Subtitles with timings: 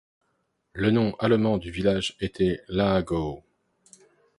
[0.73, 3.43] Le nom allemand du village était Lagow.